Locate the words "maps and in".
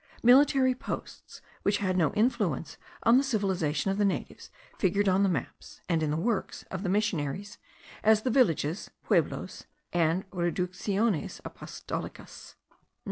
5.29-6.09